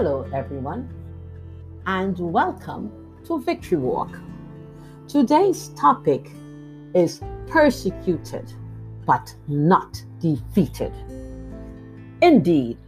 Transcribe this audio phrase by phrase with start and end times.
[0.00, 0.88] Hello, everyone,
[1.86, 2.88] and welcome
[3.24, 4.16] to Victory Walk.
[5.08, 6.30] Today's topic
[6.94, 8.52] is persecuted
[9.04, 10.92] but not defeated.
[12.22, 12.78] Indeed,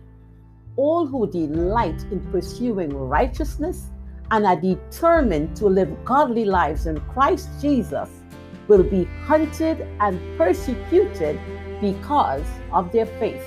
[0.77, 3.91] all who delight in pursuing righteousness
[4.31, 8.09] and are determined to live godly lives in Christ Jesus
[8.69, 11.41] will be hunted and persecuted
[11.81, 13.45] because of their faith.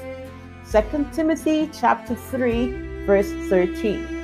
[0.70, 4.22] 2 Timothy chapter 3 verse 13.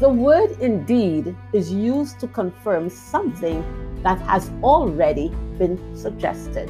[0.00, 3.62] The word indeed is used to confirm something
[4.02, 5.28] that has already
[5.58, 6.68] been suggested.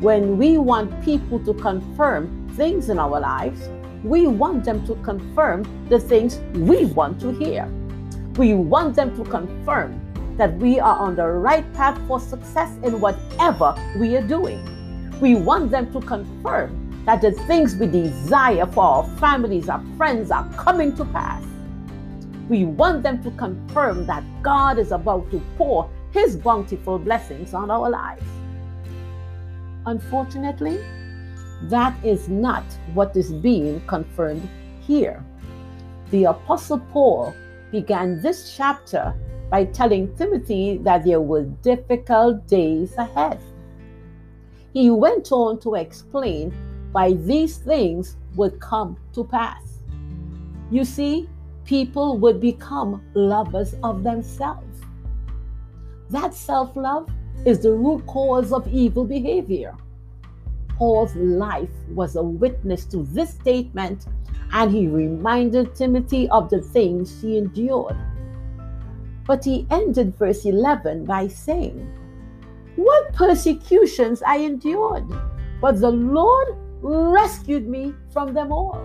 [0.00, 3.68] When we want people to confirm things in our lives,
[4.04, 7.66] we want them to confirm the things we want to hear.
[8.36, 9.98] We want them to confirm
[10.36, 14.60] that we are on the right path for success in whatever we are doing.
[15.20, 20.30] We want them to confirm that the things we desire for our families, our friends
[20.30, 21.44] are coming to pass.
[22.48, 27.70] We want them to confirm that God is about to pour His bountiful blessings on
[27.70, 28.24] our lives.
[29.86, 30.78] Unfortunately,
[31.62, 32.64] that is not
[32.94, 34.48] what is being confirmed
[34.80, 35.24] here.
[36.10, 37.34] The Apostle Paul
[37.70, 39.14] began this chapter
[39.50, 43.40] by telling Timothy that there were difficult days ahead.
[44.72, 46.52] He went on to explain
[46.92, 49.62] why these things would come to pass.
[50.70, 51.28] You see,
[51.64, 54.80] people would become lovers of themselves.
[56.10, 57.08] That self love
[57.44, 59.74] is the root cause of evil behavior.
[60.76, 64.06] Paul's life was a witness to this statement,
[64.52, 67.96] and he reminded Timothy of the things he endured.
[69.26, 71.86] But he ended verse 11 by saying,
[72.76, 75.06] What persecutions I endured,
[75.60, 78.80] but the Lord rescued me from them all.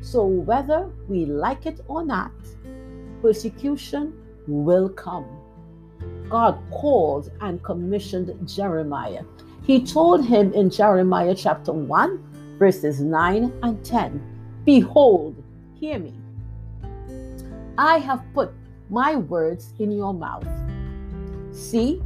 [0.00, 2.32] So, whether we like it or not,
[3.20, 4.14] persecution
[4.46, 5.26] will come.
[6.28, 9.24] God called and commissioned Jeremiah.
[9.62, 14.22] He told him in Jeremiah chapter 1, verses 9 and 10
[14.64, 15.42] Behold,
[15.74, 16.14] hear me.
[17.78, 18.52] I have put
[18.90, 20.46] my words in your mouth.
[21.52, 22.02] See,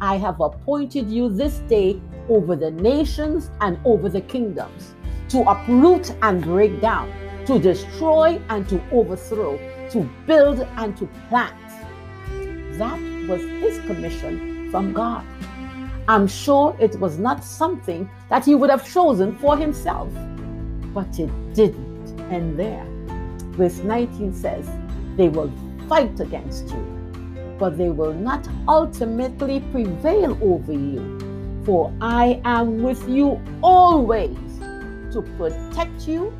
[0.00, 4.94] I have appointed you this day over the nations and over the kingdoms,
[5.28, 7.12] to uproot and break down,
[7.46, 9.56] to destroy and to overthrow,
[9.90, 11.54] to build and to plant.
[12.78, 12.98] That
[13.28, 15.24] was his commission from God.
[16.08, 20.08] I'm sure it was not something that he would have chosen for himself,
[20.94, 22.86] but it didn't end there.
[23.56, 24.68] Verse 19 says,
[25.16, 25.52] They will
[25.88, 31.25] fight against you, but they will not ultimately prevail over you
[31.66, 34.38] for I am with you always
[35.12, 36.32] to protect you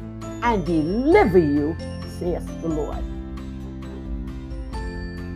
[0.44, 1.76] and deliver you,
[2.20, 3.02] saith the Lord.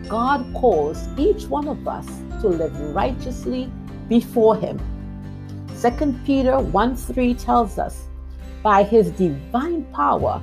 [0.08, 2.06] God calls each one of us
[2.40, 3.70] to live righteously
[4.08, 4.78] before Him.
[5.82, 8.04] 2 Peter 1 3 tells us,
[8.62, 10.40] by His divine power,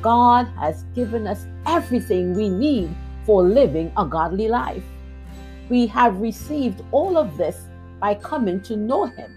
[0.00, 2.88] God has given us everything we need
[3.26, 4.84] for living a godly life.
[5.68, 7.66] We have received all of this
[8.00, 9.36] by coming to know Him,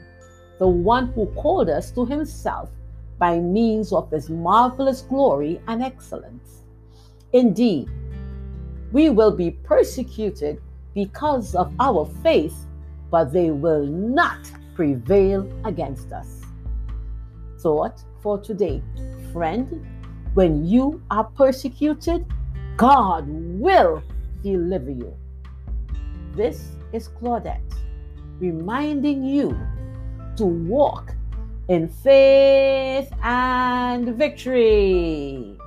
[0.59, 2.69] the one who called us to Himself
[3.17, 6.63] by means of His marvelous glory and excellence.
[7.33, 7.89] Indeed,
[8.91, 10.61] we will be persecuted
[10.93, 12.55] because of our faith,
[13.09, 16.41] but they will not prevail against us.
[17.59, 18.81] Thought for today,
[19.31, 19.85] friend,
[20.33, 22.25] when you are persecuted,
[22.77, 24.01] God will
[24.41, 25.15] deliver you.
[26.35, 27.59] This is Claudette
[28.41, 29.55] reminding you
[30.35, 31.13] to walk
[31.67, 35.60] in faith and victory.